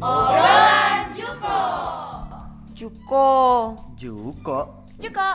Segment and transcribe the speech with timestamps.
[0.00, 1.60] Obrolan Juko.
[2.72, 3.28] Juko.
[4.00, 4.58] Juko.
[4.96, 5.28] Juko.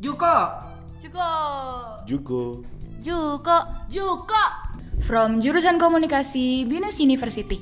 [0.00, 0.36] Juko.
[1.04, 1.28] Juko.
[2.08, 2.40] Juko.
[3.04, 3.56] Juko.
[3.92, 4.44] Juko.
[5.04, 7.60] From jurusan komunikasi Binus University.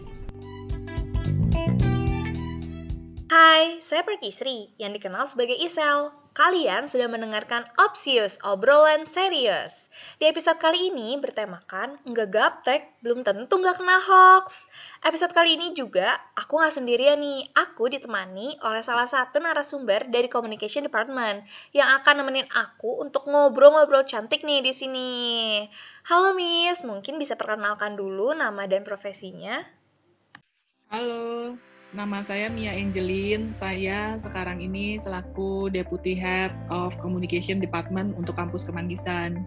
[3.27, 6.15] Hai, saya Perkisri yang dikenal sebagai Isel.
[6.37, 9.89] Kalian sudah mendengarkan Opsius, obrolan serius.
[10.21, 14.69] Di episode kali ini bertemakan nggak gaptek, belum tentu nggak kena hoax.
[15.01, 20.29] Episode kali ini juga aku nggak sendirian nih, aku ditemani oleh salah satu narasumber dari
[20.29, 21.41] Communication Department
[21.73, 25.13] yang akan nemenin aku untuk ngobrol-ngobrol cantik nih di sini.
[26.05, 29.65] Halo Miss, mungkin bisa perkenalkan dulu nama dan profesinya?
[30.93, 31.57] Halo,
[31.97, 33.57] Nama saya Mia Angelin.
[33.57, 39.41] Saya sekarang ini selaku Deputy Head of Communication Department untuk kampus Kemanggisan.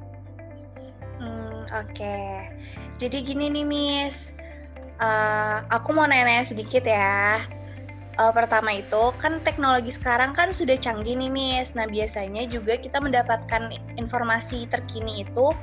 [1.21, 2.49] Hmm, Oke, okay.
[2.97, 4.33] jadi gini nih Miss,
[4.97, 7.45] uh, aku mau nanya-nanya sedikit ya.
[8.17, 11.77] Uh, pertama itu kan teknologi sekarang kan sudah canggih nih Miss.
[11.77, 15.53] Nah biasanya juga kita mendapatkan informasi terkini itu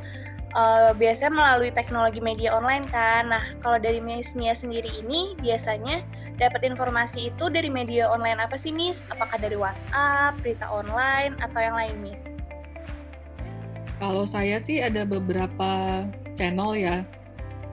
[0.57, 3.29] uh, biasanya melalui teknologi media online kan.
[3.29, 6.01] Nah, kalau dari Miss Mia sendiri ini biasanya
[6.41, 9.05] dapat informasi itu dari media online apa sih Miss?
[9.13, 12.25] Apakah dari WhatsApp, berita online, atau yang lain Miss?
[14.01, 16.05] Kalau saya sih ada beberapa
[16.35, 16.97] channel ya.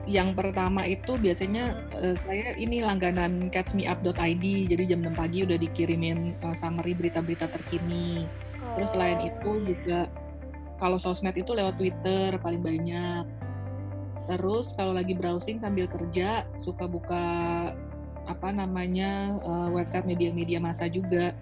[0.04, 6.36] Yang pertama itu biasanya uh, saya ini langganan catchmeup.id, jadi jam 6 pagi udah dikirimin
[6.44, 8.28] uh, summary berita-berita terkini.
[8.60, 8.76] Oh.
[8.76, 10.12] Terus selain itu juga
[10.78, 13.24] kalau sosmed itu lewat Twitter paling banyak.
[14.24, 17.24] Terus kalau lagi browsing sambil kerja suka buka
[18.24, 21.36] apa namanya uh, website media-media masa juga.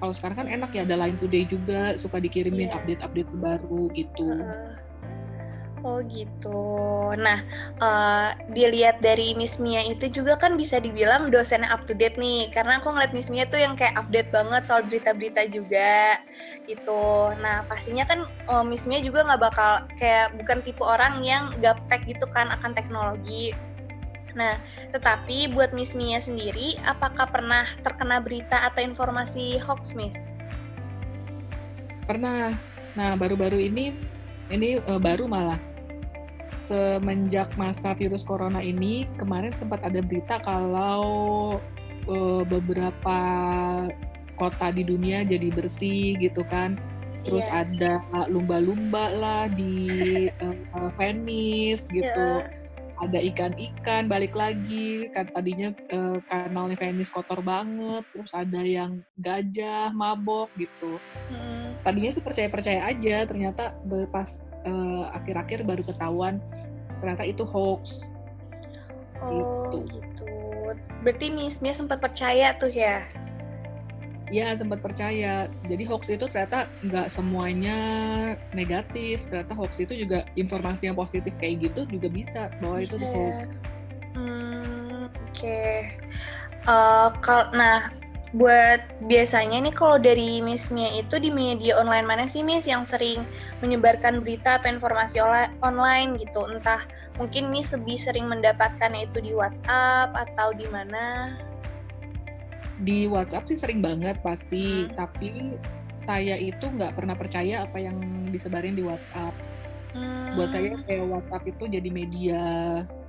[0.00, 2.76] Kalau sekarang kan enak ya ada Line Today juga suka dikirimin yeah.
[2.80, 4.40] update-update terbaru gitu.
[4.40, 4.72] Uh,
[5.80, 6.60] Oh gitu.
[7.16, 7.40] Nah,
[7.80, 12.52] uh, dilihat dari Miss Mia itu juga kan bisa dibilang dosennya up to date nih,
[12.52, 16.20] karena aku ngeliat Miss Mia tuh yang kayak update banget soal berita-berita juga,
[16.68, 17.32] gitu.
[17.40, 22.04] Nah, pastinya kan uh, Miss Mia juga nggak bakal kayak bukan tipe orang yang gaptek
[22.04, 23.56] gitu kan akan teknologi.
[24.36, 24.60] Nah,
[24.92, 30.28] tetapi buat Miss Mia sendiri, apakah pernah terkena berita atau informasi hoax, Miss?
[32.04, 32.52] Pernah.
[33.00, 33.96] Nah, baru-baru ini,
[34.52, 35.69] ini uh, baru malah
[36.70, 41.58] semenjak masa virus corona ini kemarin sempat ada berita kalau
[42.06, 43.18] uh, beberapa
[44.38, 46.78] kota di dunia jadi bersih gitu kan
[47.26, 47.66] terus yeah.
[47.66, 47.92] ada
[48.30, 53.02] lumba-lumba lah di uh, Venice gitu yeah.
[53.02, 59.90] ada ikan-ikan balik lagi kan tadinya uh, kanalnya Venice kotor banget terus ada yang gajah
[59.90, 61.02] mabok gitu
[61.34, 61.82] hmm.
[61.82, 63.74] tadinya sih percaya-percaya aja ternyata
[64.08, 64.30] pas
[65.16, 66.38] akhir-akhir uh, baru ketahuan
[67.00, 68.12] ternyata itu hoax.
[69.20, 69.32] Oh
[69.72, 70.00] gitu.
[70.00, 70.28] gitu.
[71.04, 73.04] Berarti Miss Mia sempat percaya tuh ya?
[74.30, 75.50] Ya sempat percaya.
[75.66, 77.78] Jadi hoax itu ternyata nggak semuanya
[78.54, 79.26] negatif.
[79.26, 83.36] Ternyata hoax itu juga informasi yang positif kayak gitu juga bisa bahwa itu tuh hoax.
[84.14, 85.34] Hmm, Oke.
[85.34, 85.76] Okay.
[86.68, 87.88] Uh, kal nah
[88.30, 88.78] buat
[89.10, 93.26] biasanya nih kalau dari Miss Mia itu di media online mana sih Miss yang sering
[93.58, 95.18] menyebarkan berita atau informasi
[95.66, 96.86] online gitu entah
[97.18, 101.34] mungkin Miss lebih sering mendapatkan itu di WhatsApp atau di mana
[102.86, 104.94] di WhatsApp sih sering banget pasti hmm.
[104.94, 105.58] tapi
[106.06, 107.98] saya itu nggak pernah percaya apa yang
[108.30, 109.34] disebarin di WhatsApp
[109.98, 110.38] hmm.
[110.38, 112.42] buat saya kayak WhatsApp itu jadi media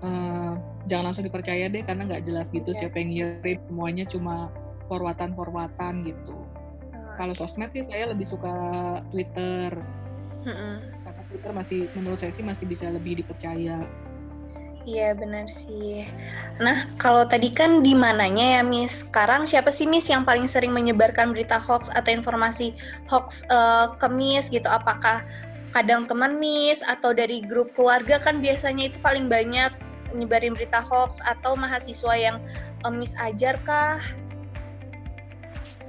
[0.02, 0.58] uh,
[0.90, 2.80] jangan langsung dipercaya deh karena nggak jelas gitu yeah.
[2.84, 4.50] siapa yang ngirim semuanya cuma
[4.92, 6.36] forwatan-forwatan gitu.
[7.16, 8.52] Kalau sosmed sih saya lebih suka
[9.16, 9.72] Twitter.
[11.08, 13.88] Karena Twitter masih menurut saya sih masih bisa lebih dipercaya.
[14.82, 16.10] Iya benar sih.
[16.58, 19.06] Nah kalau tadi kan di mananya ya Miss.
[19.06, 22.74] Sekarang siapa sih Miss yang paling sering menyebarkan berita hoax atau informasi
[23.06, 24.66] hoax uh, ke Miss gitu?
[24.66, 25.22] Apakah
[25.72, 29.70] kadang teman Miss atau dari grup keluarga kan biasanya itu paling banyak
[30.18, 32.42] nyebarin berita hoax atau mahasiswa yang
[32.82, 34.02] uh, Miss ajar kah?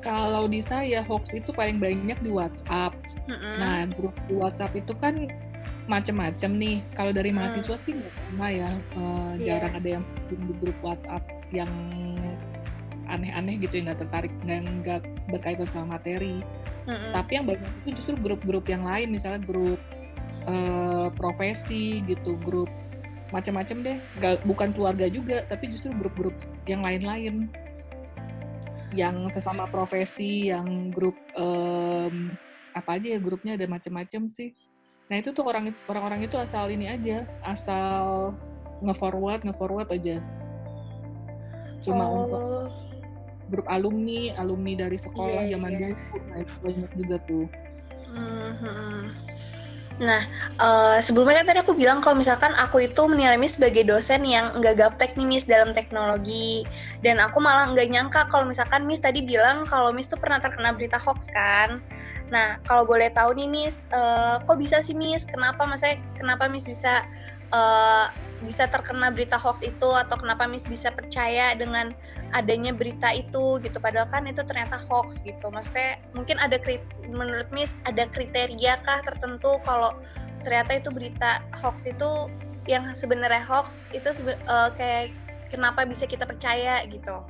[0.02, 2.92] Kalau di saya hoax itu paling banyak di WhatsApp.
[3.30, 3.54] Mm-hmm.
[3.62, 5.30] Nah grup di WhatsApp itu kan
[5.86, 6.76] macam-macam nih.
[6.98, 7.82] Kalau dari mahasiswa mm.
[7.82, 9.62] sih nggak pernah ya, uh, eh, yeah.
[9.62, 11.22] jarang ada yang di grup WhatsApp
[11.54, 11.70] yang
[13.06, 16.42] aneh-aneh gitu yang nggak tertarik nggak berkaitan sama materi.
[16.82, 17.10] Mm-hmm.
[17.14, 19.78] Tapi yang banyak itu justru grup-grup yang lain, misalnya grup
[20.50, 22.66] uh, profesi gitu, grup
[23.30, 23.98] macam-macam deh.
[24.18, 26.34] Gak, bukan keluarga juga, tapi justru grup-grup
[26.66, 27.48] yang lain-lain
[28.92, 32.32] yang sesama profesi, yang grup um,
[32.72, 34.52] apa aja ya grupnya ada macam-macam sih.
[35.08, 38.32] Nah itu tuh orang orang-orang itu asal ini aja, asal
[38.82, 40.20] nge-forward nge-forward aja.
[41.82, 42.14] cuma oh.
[42.22, 42.42] untuk
[43.50, 45.80] grup alumni alumni dari sekolah yeah, zaman yeah.
[45.92, 47.46] dulu nah banyak juga tuh
[48.08, 49.02] hmm.
[50.00, 50.24] Nah,
[50.56, 54.56] uh, sebelumnya kan tadi aku bilang kalau misalkan aku itu menilai Miss sebagai dosen yang
[54.56, 56.64] nggak gaptek nih Miss dalam teknologi.
[57.04, 60.72] Dan aku malah nggak nyangka kalau misalkan Miss tadi bilang kalau Miss tuh pernah terkena
[60.72, 61.82] berita hoax kan.
[62.32, 65.28] Nah, kalau boleh tahu nih Miss, uh, kok bisa sih Miss?
[65.28, 67.04] Kenapa maksudnya kenapa Miss bisa
[67.52, 68.08] uh,
[68.42, 71.94] bisa terkena berita hoax itu atau kenapa Miss bisa percaya dengan
[72.34, 76.58] adanya berita itu gitu padahal kan itu ternyata hoax gitu maksudnya mungkin ada
[77.06, 79.94] menurut Miss ada kriteria kah tertentu kalau
[80.42, 82.26] ternyata itu berita hoax itu
[82.66, 84.10] yang sebenarnya hoax itu
[84.50, 85.14] uh, kayak
[85.54, 87.22] kenapa bisa kita percaya gitu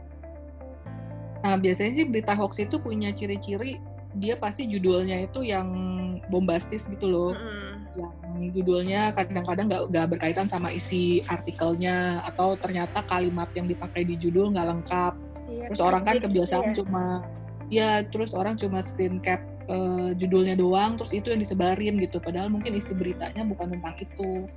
[1.42, 3.82] Nah, biasanya sih berita hoax itu punya ciri-ciri
[4.14, 5.68] dia pasti judulnya itu yang
[6.30, 7.32] bombastis gitu loh.
[7.34, 7.61] Mm -hmm.
[7.96, 14.16] Yang judulnya kadang-kadang nggak -kadang berkaitan sama isi artikelnya atau ternyata kalimat yang dipakai di
[14.16, 15.14] judul nggak lengkap.
[15.52, 16.74] Iya, terus orang kan kebiasaan ya.
[16.80, 17.04] cuma
[17.72, 22.48] ya terus orang cuma screen cap uh, judulnya doang terus itu yang disebarin gitu padahal
[22.48, 24.48] mungkin isi beritanya bukan tentang itu.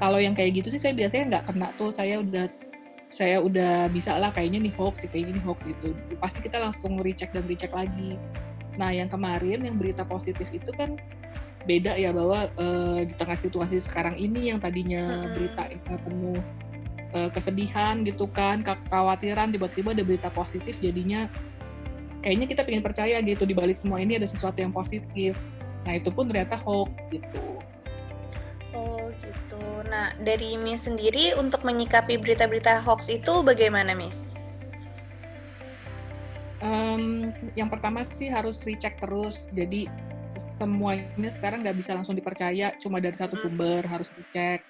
[0.00, 2.50] Kalau yang kayak gitu sih saya biasanya nggak kena tuh saya udah
[3.12, 7.28] saya udah bisa lah kayaknya nih hoax kayak gini hoax itu pasti kita langsung recheck
[7.36, 8.16] dan recheck lagi
[8.80, 10.96] Nah, yang kemarin yang berita positif itu kan
[11.62, 15.32] beda ya bahwa uh, di tengah situasi sekarang ini yang tadinya hmm.
[15.36, 15.62] berita
[15.94, 16.38] uh, penuh
[17.14, 21.30] uh, kesedihan gitu kan, kekhawatiran tiba-tiba ada berita positif jadinya
[22.22, 25.36] kayaknya kita pengen percaya gitu di balik semua ini ada sesuatu yang positif.
[25.82, 27.42] Nah, itu pun ternyata hoax gitu.
[28.72, 29.62] Oh, gitu.
[29.90, 34.30] Nah, dari Miss sendiri untuk menyikapi berita-berita hoax itu bagaimana, Miss?
[36.62, 39.50] Um, yang pertama sih harus recheck terus.
[39.50, 39.90] Jadi
[40.56, 43.42] semuanya sekarang nggak bisa langsung dipercaya cuma dari satu hmm.
[43.42, 44.62] sumber, harus dicek.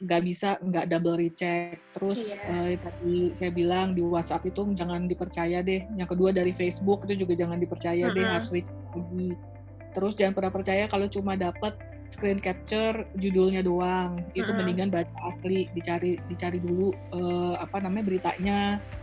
[0.00, 1.80] Nggak bisa nggak double recheck.
[1.96, 2.76] Terus yeah.
[2.76, 2.76] Iya.
[2.76, 5.88] uh, tadi saya bilang di WhatsApp itu jangan dipercaya deh.
[5.96, 8.16] Yang kedua dari Facebook itu juga jangan dipercaya -hmm.
[8.16, 9.28] deh, harus recheck lagi.
[9.90, 14.58] Terus jangan pernah percaya kalau cuma dapat screen capture judulnya doang itu hmm.
[14.58, 18.58] mendingan baca asli dicari dicari dulu uh, apa namanya beritanya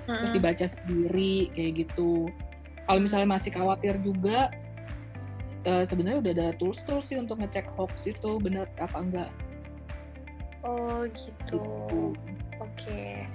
[0.06, 0.22] hmm.
[0.22, 2.28] terus dibaca sendiri kayak gitu
[2.88, 4.52] kalau misalnya masih khawatir juga
[5.68, 9.30] uh, sebenarnya udah ada tools tools sih untuk ngecek hoax itu benar apa enggak
[10.68, 12.04] oh gitu, gitu.
[12.60, 13.28] oke okay.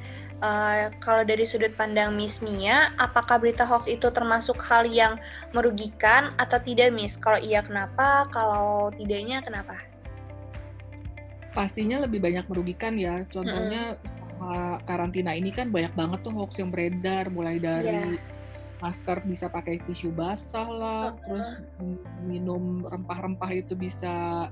[0.42, 5.14] Uh, kalau dari sudut pandang Miss Mia, apakah berita hoax itu termasuk hal yang
[5.54, 7.14] merugikan atau tidak, Miss?
[7.14, 8.26] Kalau iya, kenapa?
[8.34, 9.78] Kalau tidaknya, kenapa?
[11.54, 13.22] Pastinya lebih banyak merugikan ya.
[13.30, 13.94] Contohnya
[14.42, 14.82] -hmm.
[14.82, 18.32] karantina ini kan banyak banget tuh hoax yang beredar, mulai dari yeah
[18.82, 21.22] masker bisa pakai tisu basah lah, uh -huh.
[21.22, 21.50] terus
[22.26, 24.50] minum rempah-rempah itu bisa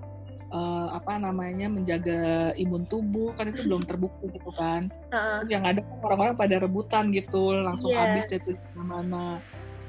[0.50, 5.42] uh, apa namanya menjaga imun tubuh kan itu belum terbukti gitu kan uh.
[5.46, 8.14] yang ada kan orang-orang pada rebutan gitu langsung yeah.
[8.14, 9.38] habis deh tuh mana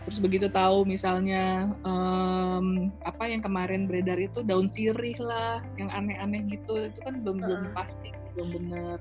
[0.02, 6.42] terus begitu tahu misalnya um, apa yang kemarin beredar itu daun sirih lah yang aneh-aneh
[6.50, 7.46] gitu itu kan belum uh.
[7.46, 8.98] belum pasti belum benar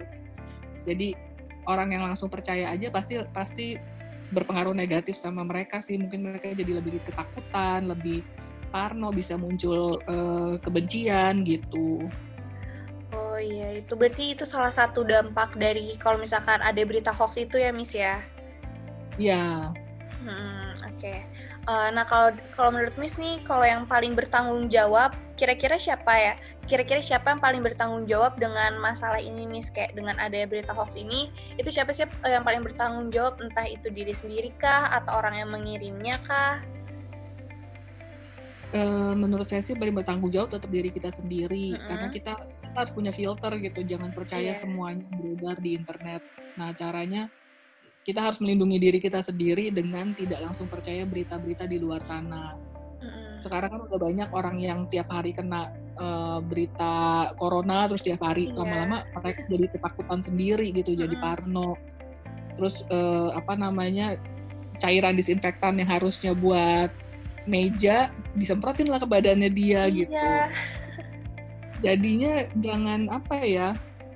[0.85, 1.17] jadi
[1.69, 3.67] orang yang langsung percaya aja pasti pasti
[4.31, 8.23] berpengaruh negatif sama mereka sih mungkin mereka jadi lebih ketakutan lebih
[8.71, 12.07] Parno bisa muncul uh, kebencian gitu.
[13.11, 17.59] Oh iya, itu berarti itu salah satu dampak dari kalau misalkan ada berita hoax itu
[17.59, 18.23] ya, Miss ya?
[19.19, 19.75] Iya.
[20.23, 21.01] Hmm, oke.
[21.01, 21.19] Okay.
[21.69, 26.13] Uh, eh, nah kalau kalau menurut Miss nih, kalau yang paling bertanggung jawab, kira-kira siapa
[26.13, 26.35] ya?
[26.71, 29.73] Kira-kira siapa yang paling bertanggung jawab dengan masalah ini, Miss?
[29.73, 33.41] Kayak dengan ada berita hoax ini, itu siapa sih uh, yang paling bertanggung jawab?
[33.43, 36.63] Entah itu diri sendiri kah, atau orang yang mengirimnya kah?
[38.75, 41.87] Uh, menurut saya sih paling bertanggung jawab tetap diri kita sendiri mm-hmm.
[41.87, 44.59] karena kita, kita harus punya filter gitu jangan percaya yeah.
[44.59, 46.23] semuanya beredar di internet
[46.55, 47.31] nah caranya
[48.01, 53.43] kita harus melindungi diri kita sendiri dengan tidak langsung percaya berita-berita di luar sana mm-hmm.
[53.45, 58.51] sekarang kan udah banyak orang yang tiap hari kena uh, berita corona terus tiap hari
[58.51, 58.57] yeah.
[58.57, 61.05] lama-lama mereka jadi ketakutan sendiri gitu mm-hmm.
[61.07, 61.71] jadi parno
[62.59, 64.21] terus uh, apa namanya
[64.81, 66.89] cairan disinfektan yang harusnya buat
[67.49, 69.95] meja disemprotin lah ke badannya dia iya.
[70.05, 70.27] gitu.
[71.81, 73.69] Jadinya jangan apa ya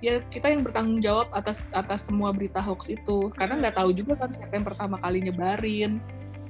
[0.05, 3.33] ya kita yang bertanggung jawab atas atas semua berita hoax itu.
[3.37, 6.03] Karena nggak tahu juga kan siapa yang pertama kali nyebarin.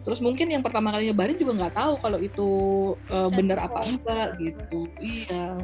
[0.04, 2.50] Terus mungkin yang pertama kali nyebarin juga nggak tahu kalau itu
[3.08, 4.90] uh, benar apa enggak gitu.
[4.98, 5.62] Iya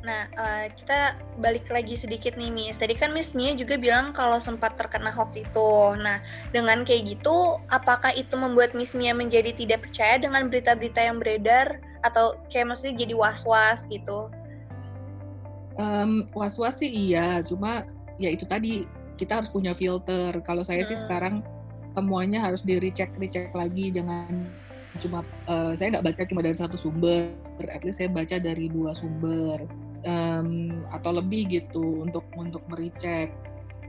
[0.00, 1.12] Nah, uh, kita
[1.44, 2.80] balik lagi sedikit nih, Miss.
[2.80, 5.92] Tadi kan Miss Mia juga bilang kalau sempat terkena hoax itu.
[6.00, 6.24] Nah,
[6.56, 11.76] dengan kayak gitu, apakah itu membuat Miss Mia menjadi tidak percaya dengan berita-berita yang beredar?
[12.00, 14.32] Atau kayak maksudnya jadi was-was gitu?
[15.76, 17.84] Um, was-was sih iya, cuma
[18.16, 18.88] ya itu tadi
[19.20, 20.32] kita harus punya filter.
[20.48, 21.04] Kalau saya sih Hmm.
[21.04, 21.34] sekarang
[21.92, 24.48] semuanya harus di recheck recheck lagi, jangan
[24.98, 27.36] cuma eh, saya nggak baca cuma dari satu sumber,
[27.68, 29.62] at least saya baca dari dua sumber
[30.04, 33.32] em, atau lebih gitu untuk untuk merecek.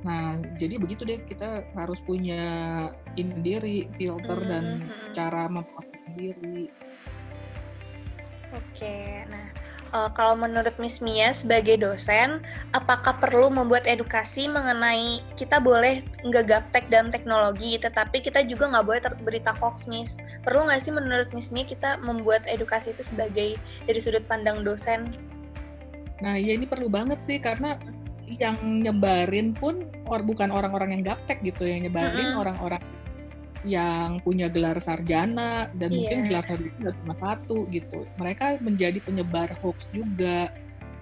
[0.01, 2.41] Nah jadi begitu deh kita harus punya
[3.15, 5.11] ini diri filter dan Hmm, hmm.
[5.13, 6.71] cara memproses sendiri.
[8.51, 9.47] Oke, nah
[9.95, 12.43] eh, kalau menurut Miss Mia sebagai dosen,
[12.75, 18.85] apakah perlu membuat edukasi mengenai kita boleh nggak gaptek dalam teknologi, tetapi kita juga nggak
[18.87, 20.19] boleh berita hoax, Miss?
[20.43, 23.55] Perlu nggak sih menurut Miss Mia kita membuat edukasi itu sebagai
[23.87, 25.07] dari sudut pandang dosen?
[26.21, 27.77] Nah, ya ini perlu banget sih karena
[28.31, 32.79] yang nyebarin pun or, bukan orang-orang yang gaptek gitu, yang nyebarin orang-orang
[33.61, 36.27] yang punya gelar sarjana dan mungkin Iya.
[36.33, 37.99] gelar sarjana nggak cuma satu gitu.
[38.17, 40.49] Mereka menjadi penyebar hoax juga.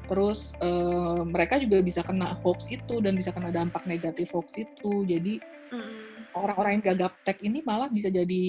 [0.10, 5.06] Terus eh, mereka juga bisa kena hoax itu dan bisa kena dampak negatif hoax itu.
[5.06, 5.40] Jadi
[6.34, 8.46] orang-orang yang gak gaptek ini malah bisa jadi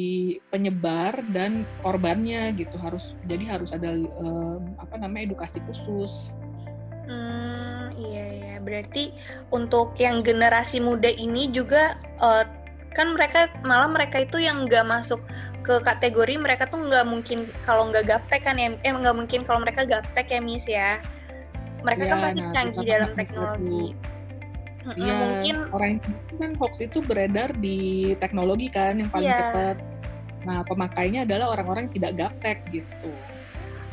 [0.49, 2.81] penyebar dan korbannya gitu.
[2.81, 6.33] Harus jadi harus ada eh, apa namanya edukasi khusus.
[7.11, 8.55] Hmm, iya ya.
[8.62, 9.11] Berarti
[9.50, 12.47] untuk yang generasi muda ini juga eh,
[12.95, 15.19] kan mereka malah mereka itu yang nggak masuk
[15.67, 19.61] ke kategori mereka tuh nggak mungkin kalau nggak gaptek kan ya eh nggak mungkin kalau
[19.62, 21.02] mereka gaptek ya Miss ya.
[21.83, 23.85] Mereka kan Iya, pasti nah, canggih dalam teknologi.
[24.97, 26.00] Iya, Mungkin orang yang
[26.40, 29.38] kan hoax itu beredar di teknologi kan yang paling Iya.
[29.45, 29.76] cepat.
[30.40, 33.12] Nah, pemakainya adalah orang-orang yang tidak gaptek gitu.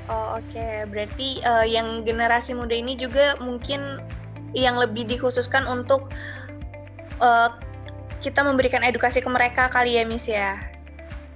[0.07, 3.99] Oh oke, berarti eh, yang generasi muda ini juga mungkin
[4.55, 6.07] yang lebih dikhususkan untuk
[7.19, 7.49] eh,
[8.23, 10.55] kita memberikan edukasi ke mereka kali ya Miss ya.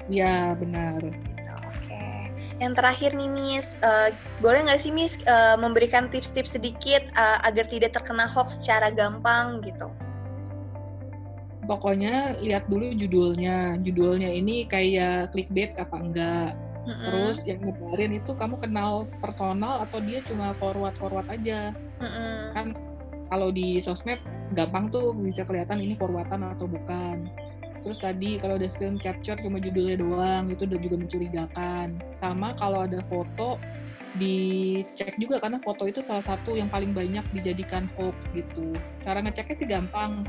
[0.08, 1.04] Iya, benar.
[1.04, 2.32] Gitu, Oke,
[2.64, 7.68] yang terakhir nih Miss, eh, boleh nggak sih Miss eh, memberikan tips-tips sedikit eh, agar
[7.68, 9.92] tidak terkena hoax secara gampang gitu?
[11.68, 13.78] Pokoknya lihat dulu judulnya.
[13.84, 16.52] Judulnya ini kayak clickbait apa enggak.
[16.82, 21.76] Mm-mm, Terus yang nyebarin itu kamu kenal personal atau dia cuma forward-forward aja.
[22.02, 22.54] mm-mm.
[22.58, 22.68] Kan
[23.30, 24.20] kalau di sosmed
[24.58, 27.30] gampang tuh bisa kelihatan ini forwardan atau bukan.
[27.82, 31.98] Terus tadi kalau ada screen capture cuma judulnya doang itu udah juga mencurigakan.
[32.22, 33.58] Sama kalau ada foto
[34.20, 38.76] dicek juga karena foto itu salah satu yang paling banyak dijadikan hoax gitu.
[39.08, 40.28] Cara ngeceknya sih gampang.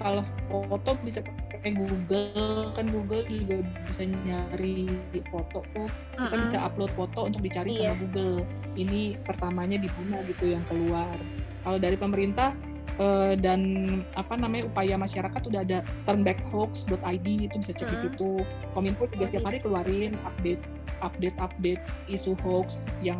[0.00, 1.20] Kalau foto bisa
[1.64, 4.84] pakai Google, kan Google juga bisa nyari
[5.32, 5.88] foto tuh.
[6.12, 6.44] Kita Mm-mm.
[6.44, 7.96] bisa upload foto untuk dicari Iya.
[7.96, 8.44] sama Google.
[8.76, 11.16] Ini pertamanya di mana gitu yang keluar.
[11.64, 12.52] Kalau dari pemerintah
[12.94, 13.64] eh, dan
[14.12, 18.04] apa namanya upaya masyarakat udah ada turnbackhoax.id itu bisa cek di Mm.
[18.06, 18.30] situ.
[18.70, 20.60] Kominfo juga setiap hari keluarin update
[21.00, 23.18] update update isu hoax yang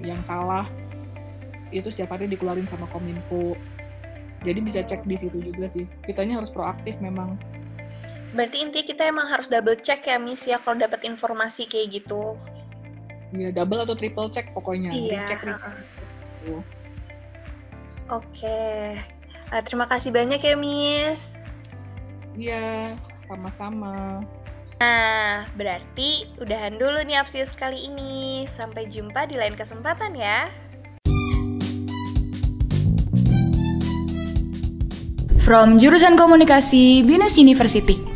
[0.00, 0.64] yang salah
[1.70, 3.52] itu setiap hari dikeluarin sama Kominfo.
[4.42, 5.84] Jadi bisa cek di situ juga sih.
[6.02, 7.36] Kitanya harus proaktif memang.
[8.32, 12.36] Berarti intinya kita emang harus double check ya Miss ya kalau dapat informasi kayak gitu.
[13.32, 14.92] Ya double atau triple check pokoknya.
[14.92, 15.70] Iya, Dicek ha-ha.
[15.76, 16.56] gitu.
[18.12, 18.96] Oke,
[19.52, 21.36] Ah, terima kasih banyak ya Miss.
[22.32, 22.96] Iya,
[23.28, 24.24] sama-sama.
[24.80, 28.48] Nah, berarti udahan dulu nih Apsius kali ini.
[28.48, 30.48] Sampai jumpa di lain kesempatan ya.
[35.44, 38.11] From Jurusan Komunikasi Binus University.